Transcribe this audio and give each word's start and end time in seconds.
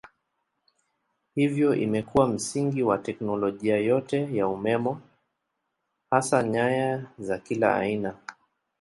Hivyo 1.35 1.75
imekuwa 1.75 2.27
msingi 2.27 2.83
wa 2.83 2.97
teknolojia 2.97 3.77
yote 3.77 4.35
ya 4.35 4.47
umeme 4.47 4.95
hasa 6.11 6.43
nyaya 6.43 7.05
za 7.19 7.39
kila 7.39 7.75
aina. 7.75 8.15